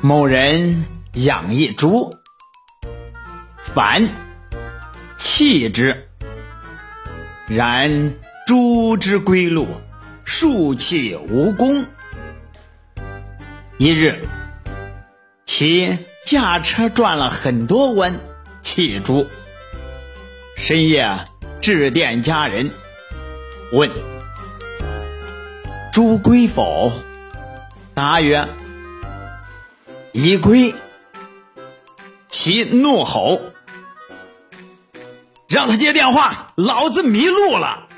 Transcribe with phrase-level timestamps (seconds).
[0.00, 2.12] 某人养一猪，
[3.74, 4.08] 凡
[5.16, 6.08] 弃之，
[7.46, 8.14] 然
[8.44, 9.68] 猪之归路，
[10.24, 11.86] 数气无功。
[13.78, 14.20] 一日，
[15.46, 18.18] 其驾车转了很多弯，
[18.62, 19.28] 弃猪。
[20.56, 21.08] 深夜
[21.60, 22.68] 致电家人，
[23.72, 23.88] 问
[25.92, 26.90] 猪归否？
[27.94, 28.48] 答曰。
[30.12, 30.74] 已归，
[32.28, 33.40] 其怒吼
[35.48, 37.88] ：“让他接电话，老子迷路了。”